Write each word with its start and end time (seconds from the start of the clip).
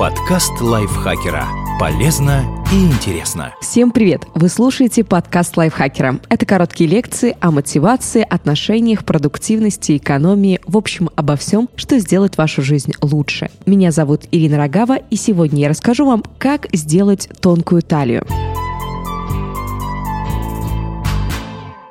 Подкаст 0.00 0.62
лайфхакера. 0.62 1.46
Полезно 1.78 2.64
и 2.72 2.86
интересно. 2.86 3.54
Всем 3.60 3.90
привет! 3.90 4.22
Вы 4.34 4.48
слушаете 4.48 5.04
подкаст 5.04 5.58
лайфхакера. 5.58 6.20
Это 6.30 6.46
короткие 6.46 6.88
лекции 6.88 7.36
о 7.38 7.50
мотивации, 7.50 8.26
отношениях, 8.26 9.04
продуктивности, 9.04 9.98
экономии, 9.98 10.58
в 10.66 10.78
общем, 10.78 11.10
обо 11.16 11.36
всем, 11.36 11.68
что 11.76 11.98
сделает 11.98 12.38
вашу 12.38 12.62
жизнь 12.62 12.94
лучше. 13.02 13.50
Меня 13.66 13.92
зовут 13.92 14.22
Ирина 14.32 14.56
Рогава, 14.56 14.96
и 14.96 15.16
сегодня 15.16 15.60
я 15.60 15.68
расскажу 15.68 16.06
вам, 16.06 16.24
как 16.38 16.66
сделать 16.72 17.28
тонкую 17.42 17.82
талию. 17.82 18.24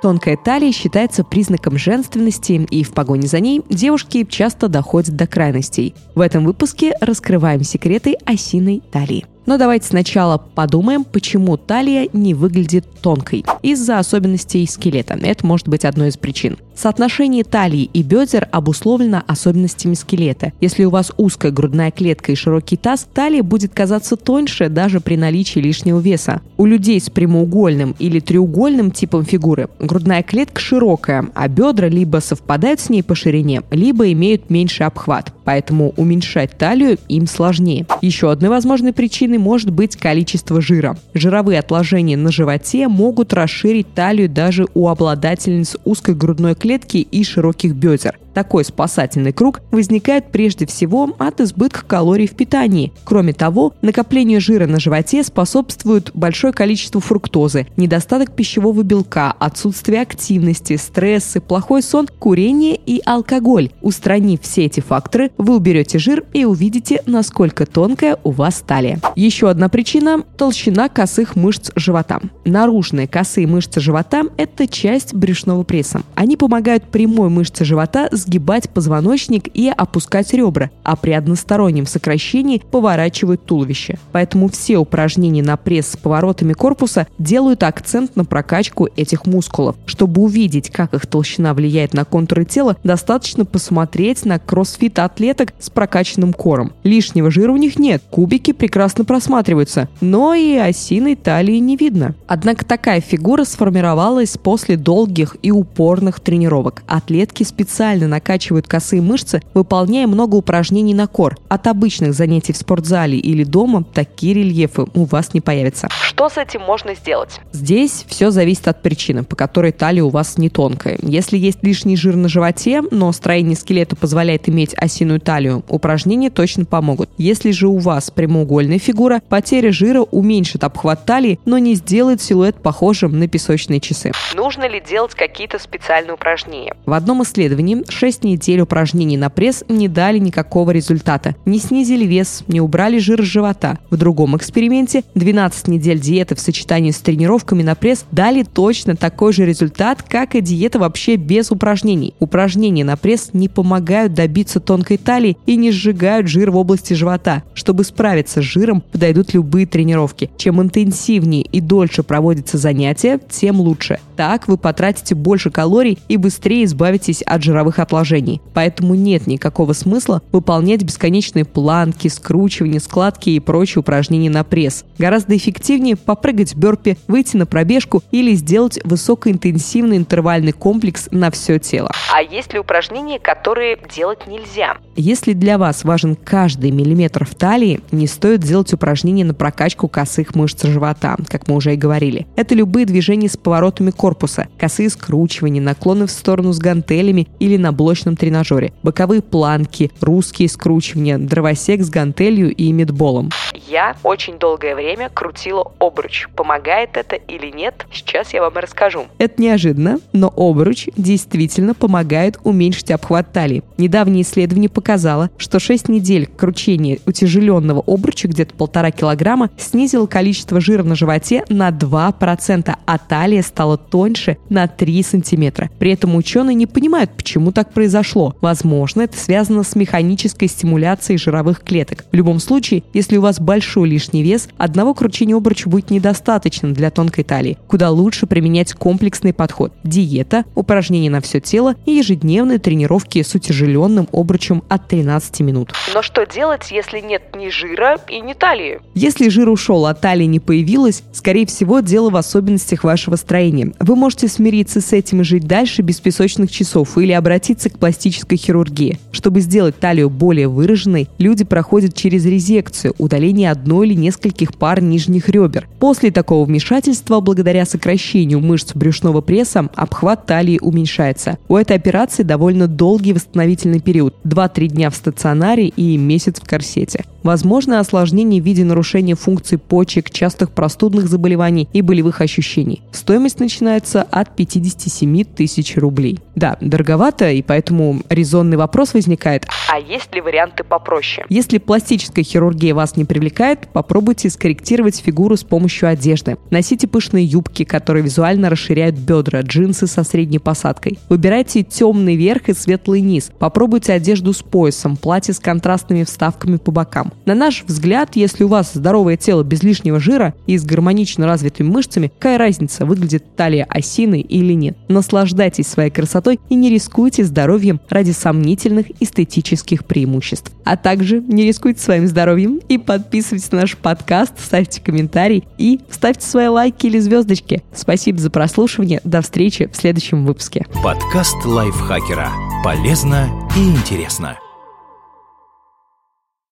Тонкая 0.02 0.38
талия 0.38 0.72
считается 0.72 1.24
признаком 1.24 1.78
женственности, 1.78 2.66
и 2.70 2.84
в 2.84 2.94
погоне 2.94 3.28
за 3.28 3.40
ней 3.40 3.62
девушки 3.70 4.24
часто 4.24 4.70
доходят 4.70 5.16
до 5.16 5.28
крайностей. 5.28 5.94
В 6.16 6.22
этом 6.22 6.46
выпуске 6.46 6.94
раскрываем 7.02 7.64
секреты 7.64 8.16
осиной 8.26 8.82
талии. 8.92 9.26
Но 9.46 9.58
давайте 9.58 9.88
сначала 9.88 10.38
подумаем, 10.38 11.04
почему 11.04 11.58
талия 11.58 12.08
не 12.14 12.34
выглядит 12.34 12.86
тонкой. 13.02 13.46
Из-за 13.62 14.00
особенностей 14.00 14.66
скелета. 14.68 15.18
Это 15.22 15.46
может 15.46 15.68
быть 15.68 15.86
одной 15.86 16.10
из 16.10 16.18
причин. 16.18 16.58
Соотношение 16.76 17.44
талии 17.44 17.90
и 17.92 18.04
бедер 18.04 18.48
обусловлено 18.52 19.22
особенностями 19.28 19.96
скелета. 19.96 20.54
Если 20.62 20.86
у 20.86 20.90
вас 20.90 21.12
узкая 21.18 21.52
грудная 21.52 21.92
клетка 21.92 22.32
и 22.32 22.36
широкий 22.36 22.78
таз, 22.78 23.06
талия 23.14 23.44
будет 23.44 23.74
казаться 23.74 24.16
тоньше 24.16 24.70
даже 24.70 25.02
при 25.02 25.18
наличии 25.18 25.60
лишнего 25.60 26.00
веса. 26.00 26.42
У 26.56 26.66
людей 26.66 27.02
с 27.02 27.10
прямоугольным 27.10 27.96
или 28.00 28.22
треугольным 28.22 28.92
типом 28.92 29.26
фигуры 29.26 29.68
грудная 29.80 30.24
клетка 30.24 30.62
широкая, 30.62 31.30
а 31.36 31.48
бедра 31.50 31.90
либо 31.90 32.20
совпадают 32.20 32.80
с 32.80 32.90
ней 32.90 33.04
по 33.04 33.14
ширине, 33.14 33.62
либо 33.72 34.10
имеют 34.14 34.50
меньший 34.50 34.86
обхват. 34.86 35.34
Поэтому 35.50 35.96
уменьшать 35.98 36.60
талию 36.60 37.00
им 37.08 37.26
сложнее. 37.26 37.88
Еще 38.04 38.32
одной 38.32 38.52
возможной 38.52 38.94
причиной 38.94 39.40
может 39.40 39.72
быть 39.72 39.96
количество 39.96 40.62
жира. 40.62 40.96
Жировые 41.16 41.58
отложения 41.58 42.18
на 42.18 42.32
животе 42.32 42.88
могут 42.88 43.34
расширить 43.34 43.92
талию 43.96 44.30
даже 44.30 44.68
у 44.76 44.90
обладательниц 44.90 45.76
узкой 45.86 46.14
грудной 46.14 46.54
клетки 46.54 46.98
и 46.98 47.24
широких 47.24 47.74
бедер. 47.74 48.20
Такой 48.40 48.64
спасательный 48.64 49.34
круг 49.34 49.60
возникает 49.70 50.32
прежде 50.32 50.66
всего 50.66 51.14
от 51.20 51.42
избытка 51.42 51.84
калорий 51.86 52.26
в 52.26 52.38
питании. 52.38 52.94
Кроме 53.04 53.34
того, 53.34 53.74
накоплению 53.82 54.40
жира 54.40 54.66
на 54.66 54.80
животе 54.80 55.24
способствует 55.26 56.12
большое 56.14 56.54
количество 56.54 57.02
фруктозы, 57.02 57.68
недостаток 57.76 58.32
пищевого 58.32 58.82
белка, 58.84 59.34
отсутствие 59.40 60.02
активности, 60.02 60.78
стрессы, 60.78 61.42
плохой 61.42 61.84
сон, 61.84 62.08
курение 62.08 62.78
и 62.78 63.02
алкоголь. 63.06 63.72
Устранив 63.82 64.40
все 64.42 64.68
эти 64.68 64.80
факторы, 64.80 65.32
вы 65.38 65.58
уберете 65.58 66.00
жир 66.00 66.24
и 66.32 66.46
увидите, 66.46 67.04
насколько 67.06 67.66
тонкая 67.66 68.18
у 68.24 68.32
вас 68.32 68.64
талия. 68.66 69.02
Еще 69.18 69.50
одна 69.50 69.68
причина– 69.68 70.24
толщина 70.38 70.88
косых 70.88 71.36
мышц 71.36 71.72
живота. 71.76 72.22
Наружные 72.46 73.10
косые 73.10 73.48
мышцы 73.48 73.82
живота– 73.82 74.24
это 74.38 74.66
часть 74.66 75.14
брюшного 75.14 75.64
пресса. 75.64 76.04
Они 76.16 76.38
помогают 76.38 76.86
прямой 76.86 77.28
мышце 77.28 77.66
живота 77.66 78.08
сгибать 78.30 78.70
позвоночник 78.70 79.48
и 79.56 79.70
опускать 79.76 80.34
ребра, 80.34 80.70
а 80.84 80.96
при 80.96 81.12
одностороннем 81.12 81.88
сокращении 81.88 82.62
поворачивают 82.72 83.44
туловище. 83.46 83.98
Поэтому 84.12 84.50
все 84.50 84.78
упражнения 84.78 85.42
на 85.42 85.58
пресс 85.58 85.88
с 85.90 85.98
поворотами 85.98 86.54
корпуса 86.54 87.08
делают 87.18 87.64
акцент 87.64 88.16
на 88.16 88.26
прокачку 88.26 88.88
этих 88.96 89.26
мускулов. 89.26 89.76
Чтобы 89.88 90.22
увидеть, 90.22 90.70
как 90.70 90.94
их 90.94 91.08
толщина 91.08 91.56
влияет 91.56 91.94
на 91.94 92.06
контуры 92.06 92.46
тела, 92.46 92.78
достаточно 92.84 93.46
посмотреть 93.46 94.26
на 94.26 94.38
кроссфит-атлеток 94.38 95.54
с 95.60 95.72
прокачанным 95.72 96.34
кором. 96.34 96.74
Лишнего 96.84 97.32
жира 97.32 97.52
у 97.52 97.58
них 97.58 97.80
нет, 97.80 98.04
кубики 98.12 98.54
прекрасно 98.54 99.06
просматриваются, 99.06 99.90
но 100.02 100.36
и 100.36 100.56
осиной 100.56 101.16
талии 101.16 101.58
не 101.58 101.78
видно. 101.78 102.14
Однако 102.28 102.64
такая 102.64 103.02
фигура 103.02 103.44
сформировалась 103.44 104.38
после 104.38 104.78
долгих 104.78 105.36
и 105.42 105.50
упорных 105.50 106.20
тренировок. 106.20 106.84
Атлетки 106.86 107.42
специально 107.44 108.08
накачивают 108.20 108.68
косые 108.68 109.02
мышцы, 109.02 109.42
выполняя 109.54 110.06
много 110.06 110.36
упражнений 110.36 110.94
на 110.94 111.08
кор. 111.08 111.38
От 111.48 111.68
обычных 111.68 112.14
занятий 112.14 112.52
в 112.52 112.58
спортзале 112.58 113.18
или 113.18 113.46
дома 113.46 113.86
такие 113.94 114.34
рельефы 114.34 114.86
у 114.94 115.06
вас 115.06 115.34
не 115.34 115.40
появятся. 115.40 115.88
Что 116.04 116.28
с 116.28 116.38
этим 116.38 116.62
можно 116.62 116.94
сделать? 116.96 117.40
Здесь 117.54 118.06
все 118.08 118.30
зависит 118.30 118.68
от 118.68 118.82
причины, 118.82 119.24
по 119.24 119.38
которой 119.38 119.72
талия 119.72 120.04
у 120.04 120.10
вас 120.10 120.38
не 120.38 120.50
тонкая. 120.50 121.00
Если 121.02 121.38
есть 121.38 121.60
лишний 121.64 121.96
жир 121.96 122.18
на 122.18 122.28
животе, 122.28 122.84
но 122.92 123.12
строение 123.14 123.56
скелета 123.56 123.96
позволяет 123.96 124.50
иметь 124.50 124.74
осиную 124.76 125.22
талию, 125.22 125.64
упражнения 125.70 126.30
точно 126.30 126.66
помогут. 126.66 127.10
Если 127.18 127.52
же 127.52 127.68
у 127.68 127.78
вас 127.78 128.12
прямоугольная 128.12 128.80
фигура, 128.80 129.22
потеря 129.30 129.72
жира 129.72 130.02
уменьшит 130.02 130.64
обхват 130.66 131.06
талии, 131.06 131.40
но 131.46 131.58
не 131.58 131.76
сделает 131.76 132.22
силуэт 132.22 132.62
похожим 132.62 133.18
на 133.18 133.28
песочные 133.30 133.80
часы. 133.80 134.12
Нужно 134.36 134.68
ли 134.68 134.82
делать 134.82 135.16
какие-то 135.16 135.58
специальные 135.58 136.14
упражнения? 136.16 136.76
В 136.86 136.94
одном 136.94 137.24
исследовании 137.24 137.84
6 138.00 138.24
недель 138.24 138.62
упражнений 138.62 139.18
на 139.18 139.30
пресс 139.30 139.66
не 139.68 139.90
дали 139.90 140.20
никакого 140.20 140.72
результата. 140.72 141.36
Не 141.44 141.60
снизили 141.60 142.06
вес, 142.06 142.46
не 142.48 142.62
убрали 142.62 142.98
жир 142.98 143.22
с 143.22 143.26
живота. 143.26 143.78
В 143.90 143.98
другом 143.98 144.38
эксперименте 144.38 145.04
12 145.16 145.68
недель 145.68 146.00
диеты 146.00 146.34
в 146.36 146.40
сочетании 146.40 146.92
с 146.92 147.00
тренировками 147.00 147.62
на 147.62 147.76
пресс 147.76 148.06
дали 148.14 148.44
точно 148.44 148.96
такой 148.96 149.34
же 149.34 149.46
результат, 149.46 150.02
как 150.02 150.36
и 150.36 150.40
диета 150.40 150.80
вообще 150.80 151.18
без 151.18 151.52
упражнений. 151.52 152.14
Упражнения 152.22 152.86
на 152.86 152.96
пресс 152.96 153.32
не 153.34 153.50
помогают 153.50 154.14
добиться 154.14 154.62
тонкой 154.62 154.96
талии 154.96 155.38
и 155.46 155.58
не 155.58 155.72
сжигают 155.72 156.30
жир 156.30 156.52
в 156.52 156.56
области 156.56 156.94
живота. 156.94 157.44
Чтобы 157.54 157.84
справиться 157.84 158.42
с 158.42 158.46
жиром, 158.46 158.80
подойдут 158.80 159.34
любые 159.34 159.66
тренировки. 159.66 160.30
Чем 160.38 160.62
интенсивнее 160.62 161.42
и 161.42 161.60
дольше 161.60 162.04
проводятся 162.04 162.58
занятия, 162.58 163.20
тем 163.30 163.60
лучше. 163.60 164.00
Так 164.16 164.48
вы 164.48 164.56
потратите 164.56 165.16
больше 165.16 165.52
калорий 165.52 165.98
и 166.08 166.16
быстрее 166.16 166.64
избавитесь 166.64 167.22
от 167.24 167.44
жировых 167.44 167.80
отложений 167.80 167.89
отложений. 167.90 168.42
Поэтому 168.54 168.94
нет 168.94 169.26
никакого 169.26 169.74
смысла 169.74 170.22
выполнять 170.32 170.84
бесконечные 170.84 171.44
планки, 171.44 172.08
скручивания, 172.08 172.80
складки 172.80 173.32
и 173.32 173.40
прочие 173.40 173.80
упражнения 173.80 174.30
на 174.30 174.44
пресс. 174.44 174.86
Гораздо 174.98 175.36
эффективнее 175.36 175.96
попрыгать 175.96 176.54
в 176.54 176.58
бёрпе, 176.58 176.98
выйти 177.08 177.36
на 177.36 177.46
пробежку 177.46 178.04
или 178.12 178.36
сделать 178.36 178.80
высокоинтенсивный 178.84 179.98
интервальный 179.98 180.52
комплекс 180.52 181.08
на 181.12 181.32
все 181.32 181.58
тело. 181.58 181.92
А 182.14 182.22
есть 182.22 182.54
ли 182.54 182.60
упражнения, 182.60 183.20
которые 183.20 183.78
делать 183.94 184.28
нельзя? 184.28 184.78
Если 184.96 185.34
для 185.34 185.58
вас 185.58 185.84
важен 185.84 186.16
каждый 186.16 186.72
миллиметр 186.72 187.26
в 187.26 187.34
талии, 187.34 187.82
не 187.92 188.08
стоит 188.08 188.42
делать 188.42 188.72
упражнения 188.74 189.26
на 189.26 189.34
прокачку 189.34 189.88
косых 189.88 190.36
мышц 190.36 190.64
живота, 190.66 191.18
как 191.28 191.48
мы 191.48 191.56
уже 191.56 191.74
и 191.74 191.78
говорили. 191.78 192.28
Это 192.36 192.54
любые 192.54 192.86
движения 192.86 193.30
с 193.30 193.38
поворотами 193.38 193.92
корпуса, 193.92 194.48
косые 194.60 194.90
скручивания, 194.90 195.62
наклоны 195.62 196.06
в 196.06 196.12
сторону 196.12 196.54
с 196.54 196.60
гантелями 196.60 197.28
или 197.40 197.58
на 197.58 197.72
блочном 197.80 198.18
тренажере, 198.18 198.74
боковые 198.84 199.22
планки, 199.22 199.90
русские 200.02 200.50
скручивания, 200.50 201.18
дровосек 201.18 201.82
с 201.82 201.90
гантелью 201.90 202.54
и 202.54 202.74
медболом. 202.74 203.30
Я 203.70 203.96
очень 204.04 204.38
долгое 204.38 204.76
время 204.76 205.10
крутила 205.10 205.72
обруч. 205.80 206.28
Помогает 206.36 206.98
это 206.98 207.16
или 207.16 207.52
нет, 207.56 207.86
сейчас 207.94 208.34
я 208.34 208.42
вам 208.42 208.58
расскажу. 208.58 209.06
Это 209.18 209.42
неожиданно, 209.42 210.00
но 210.12 210.34
обруч 210.36 210.90
действительно 210.98 211.74
помогает 211.74 212.38
уменьшить 212.44 212.92
обхват 212.92 213.32
талии. 213.32 213.64
Недавнее 213.78 214.24
исследование 214.24 214.70
показало, 214.70 215.30
что 215.38 215.60
6 215.60 215.88
недель 215.88 216.26
кручения 216.26 217.00
утяжеленного 217.06 217.82
обруча 217.88 218.28
где-то 218.28 218.56
полтора 218.56 218.92
килограмма 218.92 219.52
снизило 219.58 220.06
количество 220.06 220.60
жира 220.60 220.84
на 220.84 220.96
животе 220.96 221.46
на 221.48 221.70
2%, 221.70 222.76
а 222.86 222.98
талия 222.98 223.42
стала 223.42 223.78
тоньше 223.78 224.38
на 224.50 224.68
3 224.68 225.04
сантиметра. 225.04 225.70
При 225.80 225.92
этом 225.92 226.16
ученые 226.16 226.56
не 226.56 226.66
понимают, 226.66 227.12
почему 227.16 227.54
так 227.54 227.69
произошло. 227.72 228.36
Возможно, 228.42 229.02
это 229.02 229.18
связано 229.18 229.64
с 229.64 229.76
механической 229.76 230.48
стимуляцией 230.48 231.18
жировых 231.18 231.64
клеток. 231.64 232.06
В 232.12 232.16
любом 232.16 232.40
случае, 232.40 232.84
если 232.94 233.18
у 233.18 233.22
вас 233.22 233.40
большой 233.40 233.90
лишний 233.90 234.24
вес, 234.24 234.48
одного 234.58 234.94
кручения 234.94 235.36
обруча 235.36 235.70
будет 235.70 235.90
недостаточно 235.90 236.74
для 236.74 236.92
тонкой 236.92 237.24
талии. 237.24 237.58
Куда 237.68 237.90
лучше 237.90 238.26
применять 238.26 238.74
комплексный 238.74 239.34
подход. 239.34 239.74
Диета, 239.84 240.46
упражнения 240.56 241.10
на 241.10 241.22
все 241.22 241.40
тело 241.40 241.76
и 241.86 241.92
ежедневные 241.92 242.60
тренировки 242.60 243.22
с 243.22 243.36
утяжеленным 243.36 244.08
обручем 244.12 244.64
от 244.70 244.88
13 244.88 245.42
минут. 245.42 245.74
Но 245.94 246.02
что 246.02 246.26
делать, 246.26 246.72
если 246.72 247.00
нет 247.00 247.36
ни 247.36 247.50
жира 247.50 247.98
и 248.08 248.22
ни 248.22 248.34
талии? 248.34 248.80
Если 248.94 249.30
жир 249.30 249.50
ушел, 249.50 249.86
а 249.86 249.94
талии 249.94 250.26
не 250.26 250.40
появилась, 250.40 251.04
скорее 251.12 251.46
всего, 251.46 251.80
дело 251.82 252.10
в 252.10 252.16
особенностях 252.16 252.84
вашего 252.84 253.16
строения. 253.16 253.74
Вы 253.80 253.96
можете 253.96 254.28
смириться 254.28 254.80
с 254.80 254.94
этим 254.94 255.22
и 255.22 255.24
жить 255.24 255.48
дальше 255.48 255.82
без 255.82 256.00
песочных 256.00 256.52
часов 256.52 256.98
или 256.98 257.12
обратиться 257.12 257.59
стремится 257.60 257.70
к 257.70 257.80
пластической 257.80 258.38
хирургии. 258.38 259.00
Чтобы 259.12 259.42
сделать 259.42 259.80
талию 259.80 260.10
более 260.10 260.48
выраженной, 260.48 261.10
люди 261.18 261.44
проходят 261.44 261.94
через 261.94 262.26
резекцию, 262.26 262.94
удаление 262.98 263.52
одной 263.52 263.88
или 263.88 263.96
нескольких 263.96 264.54
пар 264.56 264.82
нижних 264.82 265.30
ребер. 265.30 265.68
После 265.80 266.12
такого 266.12 266.46
вмешательства, 266.46 267.20
благодаря 267.20 267.66
сокращению 267.66 268.40
мышц 268.40 268.74
брюшного 268.74 269.22
пресса, 269.22 269.70
обхват 269.76 270.26
талии 270.26 270.60
уменьшается. 270.62 271.38
У 271.48 271.56
этой 271.56 271.76
операции 271.76 272.24
довольно 272.24 272.68
долгий 272.68 273.14
восстановительный 273.14 273.82
период– 273.82 274.16
2-3 274.24 274.68
дня 274.68 274.90
в 274.90 274.96
стационаре 274.96 275.68
и 275.68 275.98
месяц 275.98 276.40
в 276.40 276.48
корсете. 276.48 277.04
Возможно 277.24 277.80
осложнение 277.80 278.42
в 278.42 278.46
виде 278.46 278.64
нарушения 278.64 279.16
функций 279.16 279.58
почек, 279.58 280.10
частых 280.10 280.52
простудных 280.52 281.10
заболеваний 281.10 281.68
и 281.74 281.82
болевых 281.82 282.22
ощущений. 282.22 282.82
Стоимость 282.92 283.40
начинается 283.40 284.04
от 284.04 284.36
57 284.36 285.24
тысяч 285.26 285.76
рублей. 285.76 286.20
Да, 286.36 286.58
дороговато, 286.62 287.32
и 287.32 287.42
поэтому 287.50 288.02
резонный 288.10 288.58
вопрос 288.58 288.94
возникает. 288.94 289.48
А 289.72 289.80
есть 289.80 290.14
ли 290.14 290.22
варианты 290.22 290.64
попроще? 290.64 291.26
Если 291.30 291.58
пластическая 291.58 292.24
хирургия 292.24 292.76
вас 292.76 292.96
не 292.96 293.06
привлекает, 293.06 293.70
попробуйте 293.74 294.30
скорректировать 294.30 295.00
фигуру 295.00 295.36
с 295.36 295.44
помощью 295.44 295.90
одежды. 295.90 296.38
Носите 296.52 296.88
пышные 296.88 297.26
юбки, 297.26 297.64
которые 297.64 298.04
визуально 298.04 298.52
расширяют 298.52 298.98
бедра, 298.98 299.42
джинсы 299.42 299.88
со 299.88 300.04
средней 300.04 300.38
посадкой. 300.38 301.00
Выбирайте 301.10 301.64
темный 301.64 302.16
верх 302.16 302.50
и 302.50 302.54
светлый 302.54 303.02
низ. 303.02 303.32
Попробуйте 303.40 303.94
одежду 303.94 304.32
с 304.32 304.44
поясом, 304.44 304.96
платье 304.96 305.34
с 305.34 305.40
контрастными 305.40 306.04
вставками 306.04 306.58
по 306.58 306.70
бокам. 306.70 307.14
На 307.26 307.34
наш 307.34 307.64
взгляд, 307.64 308.16
если 308.16 308.44
у 308.44 308.48
вас 308.48 308.74
здоровое 308.76 309.18
тело 309.18 309.42
без 309.42 309.64
лишнего 309.64 310.00
жира 310.00 310.36
и 310.46 310.56
с 310.56 310.64
гармонично 310.64 311.26
развитыми 311.26 311.70
мышцами, 311.70 312.12
какая 312.20 312.38
разница, 312.38 312.86
выглядит 312.86 313.36
талия 313.36 313.66
осиной 313.68 314.22
или 314.22 314.54
нет. 314.54 314.78
Наслаждайтесь 314.88 315.66
своей 315.66 315.90
красотой 315.90 316.40
и 316.50 316.54
не 316.54 316.70
рискуйте 316.70 317.24
здоровьем 317.40 317.80
ради 317.90 318.12
сомнительных 318.12 318.88
эстетических 319.00 319.86
преимуществ. 319.86 320.52
А 320.66 320.76
также 320.76 321.22
не 321.22 321.46
рискуйте 321.46 321.82
своим 321.82 322.06
здоровьем 322.06 322.60
и 322.68 322.78
подписывайтесь 322.78 323.50
на 323.52 323.62
наш 323.62 323.78
подкаст, 323.78 324.34
ставьте 324.44 324.82
комментарий 324.82 325.46
и 325.58 325.80
ставьте 325.90 326.28
свои 326.28 326.48
лайки 326.48 326.88
или 326.88 327.00
звездочки. 327.00 327.64
Спасибо 327.74 328.20
за 328.20 328.30
прослушивание. 328.30 329.00
До 329.06 329.22
встречи 329.22 329.70
в 329.72 329.78
следующем 329.78 330.26
выпуске. 330.26 330.66
Подкаст 330.84 331.46
лайфхакера. 331.46 332.30
Полезно 332.62 333.30
и 333.56 333.70
интересно. 333.70 334.38